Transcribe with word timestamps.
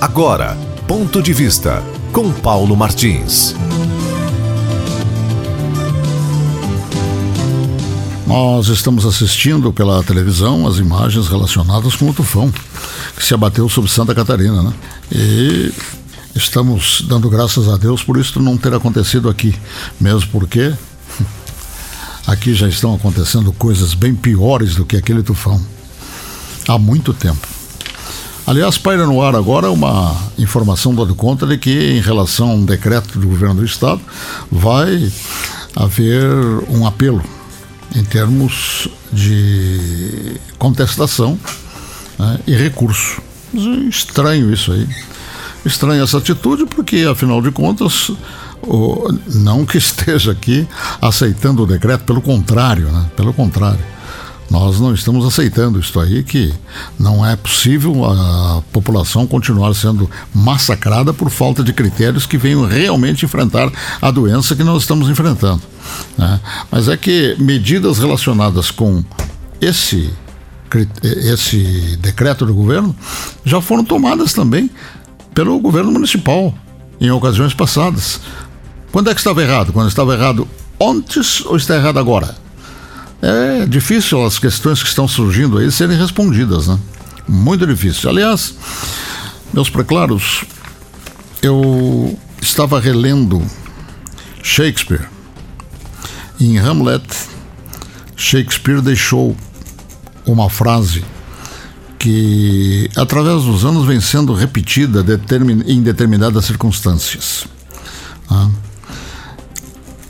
Agora, 0.00 0.56
ponto 0.88 1.20
de 1.20 1.34
vista 1.34 1.82
com 2.10 2.32
Paulo 2.32 2.74
Martins. 2.74 3.54
Nós 8.26 8.68
estamos 8.68 9.04
assistindo 9.04 9.70
pela 9.74 10.02
televisão 10.02 10.66
as 10.66 10.78
imagens 10.78 11.28
relacionadas 11.28 11.96
com 11.96 12.08
o 12.08 12.14
tufão 12.14 12.50
que 13.14 13.22
se 13.22 13.34
abateu 13.34 13.68
sobre 13.68 13.90
Santa 13.90 14.14
Catarina, 14.14 14.62
né? 14.62 14.72
E 15.12 15.70
estamos 16.34 17.04
dando 17.06 17.28
graças 17.28 17.68
a 17.68 17.76
Deus 17.76 18.02
por 18.02 18.16
isso 18.16 18.40
não 18.40 18.56
ter 18.56 18.72
acontecido 18.72 19.28
aqui, 19.28 19.54
mesmo 20.00 20.30
porque 20.30 20.72
aqui 22.26 22.54
já 22.54 22.66
estão 22.66 22.94
acontecendo 22.94 23.52
coisas 23.52 23.92
bem 23.92 24.14
piores 24.14 24.76
do 24.76 24.86
que 24.86 24.96
aquele 24.96 25.22
tufão 25.22 25.60
há 26.66 26.78
muito 26.78 27.12
tempo. 27.12 27.59
Aliás, 28.50 28.76
paira 28.76 29.06
no 29.06 29.22
ar 29.22 29.36
agora 29.36 29.70
uma 29.70 30.12
informação 30.36 30.92
dando 30.92 31.14
conta 31.14 31.46
de 31.46 31.56
que, 31.56 31.70
em 31.70 32.00
relação 32.00 32.50
a 32.50 32.54
um 32.54 32.64
decreto 32.64 33.16
do 33.16 33.28
governo 33.28 33.54
do 33.54 33.64
estado, 33.64 34.00
vai 34.50 35.08
haver 35.76 36.24
um 36.68 36.84
apelo 36.84 37.22
em 37.94 38.02
termos 38.02 38.88
de 39.12 40.34
contestação 40.58 41.38
né, 42.18 42.40
e 42.44 42.56
recurso. 42.56 43.22
Estranho 43.88 44.52
isso 44.52 44.72
aí. 44.72 44.88
Estranho 45.64 46.02
essa 46.02 46.18
atitude, 46.18 46.66
porque, 46.66 47.06
afinal 47.08 47.40
de 47.40 47.52
contas, 47.52 48.10
o, 48.62 49.14
não 49.28 49.64
que 49.64 49.78
esteja 49.78 50.32
aqui 50.32 50.66
aceitando 51.00 51.62
o 51.62 51.66
decreto, 51.68 52.02
pelo 52.02 52.20
contrário, 52.20 52.90
né? 52.90 53.06
Pelo 53.14 53.32
contrário. 53.32 53.84
Nós 54.50 54.80
não 54.80 54.92
estamos 54.92 55.24
aceitando 55.24 55.78
isso 55.78 55.98
aí, 56.00 56.24
que 56.24 56.52
não 56.98 57.24
é 57.24 57.36
possível 57.36 58.04
a 58.04 58.60
população 58.72 59.24
continuar 59.24 59.72
sendo 59.74 60.10
massacrada 60.34 61.14
por 61.14 61.30
falta 61.30 61.62
de 61.62 61.72
critérios 61.72 62.26
que 62.26 62.36
venham 62.36 62.66
realmente 62.66 63.24
enfrentar 63.24 63.70
a 64.02 64.10
doença 64.10 64.56
que 64.56 64.64
nós 64.64 64.82
estamos 64.82 65.08
enfrentando. 65.08 65.62
Né? 66.18 66.40
Mas 66.68 66.88
é 66.88 66.96
que 66.96 67.36
medidas 67.38 67.98
relacionadas 67.98 68.72
com 68.72 69.04
esse, 69.60 70.12
esse 71.00 71.96
decreto 72.00 72.44
do 72.44 72.52
governo 72.52 72.94
já 73.44 73.60
foram 73.60 73.84
tomadas 73.84 74.32
também 74.32 74.68
pelo 75.32 75.60
governo 75.60 75.92
municipal 75.92 76.52
em 77.00 77.08
ocasiões 77.12 77.54
passadas. 77.54 78.20
Quando 78.90 79.10
é 79.10 79.14
que 79.14 79.20
estava 79.20 79.40
errado? 79.40 79.72
Quando 79.72 79.88
estava 79.88 80.12
errado 80.12 80.48
antes 80.80 81.44
ou 81.46 81.56
está 81.56 81.76
errado 81.76 82.00
agora? 82.00 82.34
É 83.22 83.66
difícil 83.66 84.24
as 84.24 84.38
questões 84.38 84.82
que 84.82 84.88
estão 84.88 85.06
surgindo 85.06 85.58
aí 85.58 85.70
serem 85.70 85.96
respondidas, 85.96 86.66
né? 86.66 86.78
Muito 87.28 87.66
difícil. 87.66 88.08
Aliás, 88.08 88.54
meus 89.52 89.68
preclaros, 89.68 90.44
eu 91.42 92.18
estava 92.40 92.80
relendo 92.80 93.44
Shakespeare. 94.42 95.06
Em 96.40 96.58
Hamlet, 96.58 97.04
Shakespeare 98.16 98.80
deixou 98.80 99.36
uma 100.24 100.48
frase 100.48 101.04
que, 101.98 102.88
através 102.96 103.42
dos 103.42 103.64
anos, 103.64 103.84
vem 103.84 104.00
sendo 104.00 104.32
repetida 104.32 105.04
em 105.66 105.82
determinadas 105.82 106.46
circunstâncias. 106.46 107.46
Ah 108.28 108.48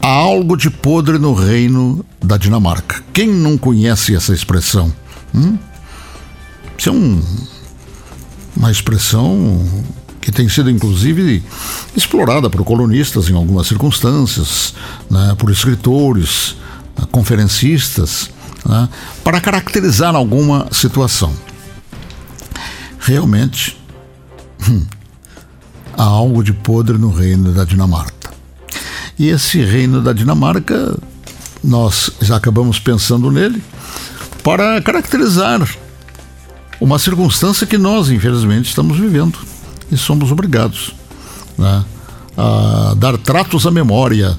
há 0.00 0.08
algo 0.08 0.56
de 0.56 0.70
podre 0.70 1.18
no 1.18 1.34
reino 1.34 2.04
da 2.22 2.36
Dinamarca. 2.36 3.02
Quem 3.12 3.28
não 3.28 3.58
conhece 3.58 4.14
essa 4.14 4.32
expressão? 4.32 4.92
Hum? 5.34 5.58
Isso 6.76 6.88
é 6.88 6.92
um, 6.92 7.20
uma 8.56 8.70
expressão 8.70 9.84
que 10.20 10.30
tem 10.30 10.48
sido 10.48 10.70
inclusive 10.70 11.42
explorada 11.96 12.50
por 12.50 12.62
colonistas 12.64 13.28
em 13.28 13.34
algumas 13.34 13.66
circunstâncias, 13.66 14.74
né, 15.10 15.34
por 15.38 15.50
escritores, 15.50 16.56
né, 16.96 17.06
conferencistas, 17.10 18.30
né, 18.64 18.88
para 19.24 19.40
caracterizar 19.40 20.14
alguma 20.14 20.68
situação. 20.70 21.32
Realmente, 23.00 23.76
hum, 24.68 24.84
há 25.96 26.04
algo 26.04 26.44
de 26.44 26.52
podre 26.52 26.98
no 26.98 27.10
reino 27.10 27.52
da 27.52 27.64
Dinamarca. 27.64 28.17
E 29.18 29.28
esse 29.28 29.60
reino 29.60 30.00
da 30.00 30.12
Dinamarca, 30.12 30.96
nós 31.62 32.10
já 32.20 32.36
acabamos 32.36 32.78
pensando 32.78 33.30
nele 33.30 33.62
para 34.44 34.80
caracterizar 34.80 35.68
uma 36.80 36.98
circunstância 36.98 37.66
que 37.66 37.76
nós, 37.76 38.10
infelizmente, 38.10 38.68
estamos 38.68 38.96
vivendo 38.96 39.36
e 39.90 39.96
somos 39.96 40.30
obrigados 40.30 40.94
né, 41.56 41.84
a 42.36 42.94
dar 42.96 43.18
tratos 43.18 43.66
à 43.66 43.70
memória 43.70 44.38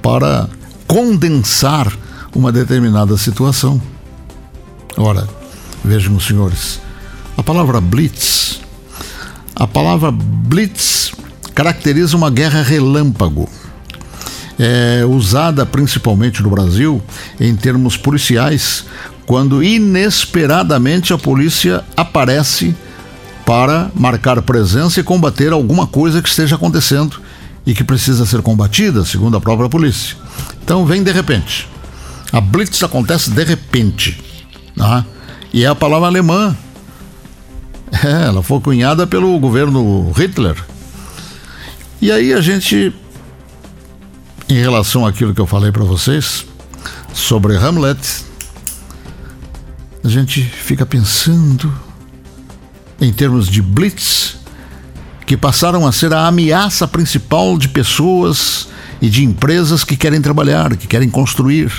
para 0.00 0.48
condensar 0.86 1.92
uma 2.34 2.50
determinada 2.50 3.16
situação. 3.18 3.80
Ora, 4.96 5.28
vejam, 5.84 6.18
senhores, 6.18 6.80
a 7.36 7.42
palavra 7.42 7.80
blitz, 7.82 8.60
a 9.54 9.66
palavra 9.66 10.10
blitz 10.10 11.01
caracteriza 11.54 12.16
uma 12.16 12.30
guerra 12.30 12.62
relâmpago. 12.62 13.48
É 14.58 15.04
usada 15.04 15.64
principalmente 15.64 16.42
no 16.42 16.50
Brasil 16.50 17.02
em 17.40 17.54
termos 17.56 17.96
policiais, 17.96 18.84
quando 19.26 19.62
inesperadamente 19.62 21.12
a 21.12 21.18
polícia 21.18 21.82
aparece 21.96 22.74
para 23.46 23.90
marcar 23.94 24.40
presença 24.42 25.00
e 25.00 25.02
combater 25.02 25.52
alguma 25.52 25.86
coisa 25.86 26.22
que 26.22 26.28
esteja 26.28 26.56
acontecendo 26.56 27.20
e 27.66 27.74
que 27.74 27.84
precisa 27.84 28.26
ser 28.26 28.42
combatida, 28.42 29.04
segundo 29.04 29.36
a 29.36 29.40
própria 29.40 29.68
polícia. 29.68 30.16
Então 30.62 30.84
vem 30.84 31.02
de 31.02 31.12
repente. 31.12 31.68
A 32.32 32.40
Blitz 32.40 32.82
acontece 32.82 33.30
de 33.30 33.44
repente. 33.44 34.22
Né? 34.76 35.04
E 35.52 35.64
é 35.64 35.68
a 35.68 35.74
palavra 35.74 36.08
alemã. 36.08 36.56
É, 38.04 38.26
ela 38.26 38.42
foi 38.42 38.58
cunhada 38.60 39.06
pelo 39.06 39.38
governo 39.38 40.10
Hitler 40.12 40.56
e 42.02 42.10
aí 42.10 42.34
a 42.34 42.40
gente, 42.40 42.92
em 44.48 44.58
relação 44.60 45.06
àquilo 45.06 45.32
que 45.32 45.40
eu 45.40 45.46
falei 45.46 45.70
para 45.70 45.84
vocês 45.84 46.44
sobre 47.14 47.56
Hamlet, 47.56 48.24
a 50.02 50.08
gente 50.08 50.42
fica 50.42 50.84
pensando 50.84 51.72
em 53.00 53.12
termos 53.12 53.48
de 53.48 53.62
blitz, 53.62 54.36
que 55.24 55.36
passaram 55.36 55.86
a 55.86 55.92
ser 55.92 56.12
a 56.12 56.26
ameaça 56.26 56.88
principal 56.88 57.56
de 57.56 57.68
pessoas 57.68 58.66
e 59.00 59.08
de 59.08 59.22
empresas 59.22 59.84
que 59.84 59.96
querem 59.96 60.20
trabalhar, 60.20 60.76
que 60.76 60.88
querem 60.88 61.08
construir, 61.08 61.72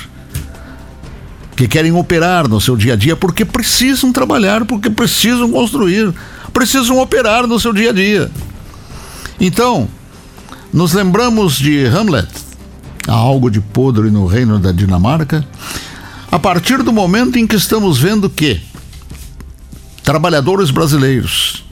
que 1.53 1.67
querem 1.67 1.91
operar 1.91 2.47
no 2.47 2.61
seu 2.61 2.78
dia 2.78 2.94
a 2.94 2.95
dia 2.95 3.17
porque 3.17 3.44
precisam 3.44 4.13
trabalhar, 4.13 4.63
porque 4.63 4.90
precisam 4.90 5.51
construir, 5.51 6.13
precisam 6.53 6.97
operar 7.00 7.45
no 7.45 7.59
seu 7.59 7.73
dia 7.73 7.90
a 7.90 7.94
dia. 7.94 8.31
Então, 9.38 9.90
nos 10.73 10.91
lembramos 10.91 11.57
de 11.57 11.85
Hamlet, 11.85 12.28
há 13.07 13.13
algo 13.13 13.51
de 13.51 13.61
podre 13.61 14.09
no 14.09 14.25
reino 14.25 14.57
da 14.57 14.72
Dinamarca, 14.72 15.45
a 16.31 16.39
partir 16.39 16.81
do 16.81 16.91
momento 16.91 17.38
em 17.38 17.45
que 17.45 17.56
estamos 17.56 18.00
vendo 18.00 18.28
que 18.28 18.59
trabalhadores 20.03 20.72
brasileiros, 20.72 21.63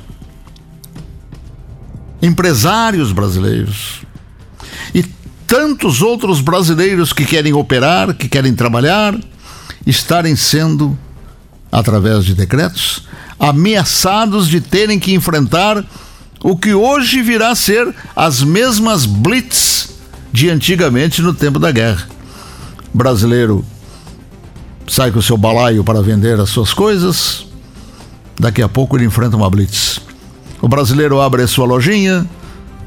empresários 2.21 3.11
brasileiros 3.11 4.01
e 4.93 5.03
tantos 5.47 6.03
outros 6.03 6.39
brasileiros 6.39 7.11
que 7.11 7.25
querem 7.25 7.53
operar, 7.53 8.13
que 8.13 8.29
querem 8.29 8.53
trabalhar, 8.53 9.19
estarem 9.85 10.35
sendo, 10.35 10.95
através 11.71 12.23
de 12.23 12.35
decretos, 12.35 13.07
ameaçados 13.39 14.47
de 14.47 14.61
terem 14.61 14.99
que 14.99 15.15
enfrentar 15.15 15.83
o 16.43 16.57
que 16.57 16.73
hoje 16.73 17.21
virá 17.21 17.49
a 17.49 17.55
ser 17.55 17.93
as 18.15 18.41
mesmas 18.41 19.05
blitz 19.05 19.89
de 20.31 20.49
antigamente 20.49 21.21
no 21.21 21.33
tempo 21.33 21.59
da 21.59 21.71
guerra. 21.71 22.07
O 22.93 22.97
brasileiro 22.97 23.63
sai 24.87 25.11
com 25.11 25.19
o 25.19 25.23
seu 25.23 25.37
balaio 25.37 25.83
para 25.83 26.01
vender 26.01 26.39
as 26.39 26.49
suas 26.49 26.73
coisas, 26.73 27.45
daqui 28.39 28.61
a 28.61 28.67
pouco 28.67 28.97
ele 28.97 29.05
enfrenta 29.05 29.37
uma 29.37 29.49
blitz. 29.49 29.99
O 30.61 30.67
brasileiro 30.67 31.21
abre 31.21 31.43
a 31.43 31.47
sua 31.47 31.65
lojinha 31.65 32.25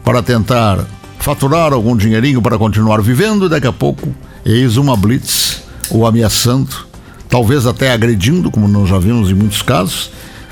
para 0.05 0.23
tentar 0.23 0.85
faturar 1.19 1.73
algum 1.73 1.97
dinheirinho 1.97 2.43
para 2.43 2.59
continuar 2.59 3.01
vivendo, 3.01 3.49
daqui 3.49 3.67
a 3.67 3.73
pouco 3.73 4.15
eis 4.45 4.77
uma 4.77 4.97
blitz 4.97 5.63
o 5.91 6.07
ameaçando, 6.07 6.87
talvez 7.29 7.67
até 7.67 7.93
agredindo, 7.93 8.51
como 8.51 8.69
nós 8.69 8.89
já 8.89 8.99
vimos 8.99 9.31
em 9.31 9.35
muitos 9.35 9.63
casos, 9.63 10.11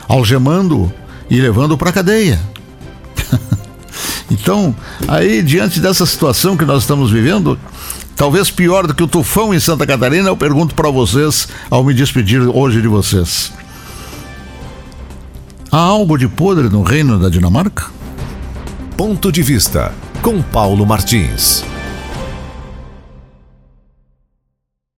algemando 0.08 0.92
e 1.28 1.40
levando 1.40 1.76
para 1.76 1.90
a 1.90 1.92
cadeia. 1.92 2.51
Então, 4.32 4.74
aí, 5.06 5.42
diante 5.42 5.78
dessa 5.78 6.06
situação 6.06 6.56
que 6.56 6.64
nós 6.64 6.82
estamos 6.82 7.10
vivendo, 7.10 7.58
talvez 8.16 8.50
pior 8.50 8.86
do 8.86 8.94
que 8.94 9.02
o 9.02 9.06
tufão 9.06 9.52
em 9.52 9.60
Santa 9.60 9.86
Catarina, 9.86 10.30
eu 10.30 10.36
pergunto 10.36 10.74
para 10.74 10.90
vocês, 10.90 11.48
ao 11.68 11.84
me 11.84 11.92
despedir 11.92 12.40
hoje 12.40 12.80
de 12.80 12.88
vocês: 12.88 13.52
Há 15.70 15.76
algo 15.76 16.16
de 16.16 16.28
podre 16.28 16.70
no 16.70 16.82
reino 16.82 17.18
da 17.18 17.28
Dinamarca? 17.28 17.90
Ponto 18.96 19.30
de 19.30 19.42
vista 19.42 19.92
com 20.22 20.40
Paulo 20.40 20.86
Martins. 20.86 21.62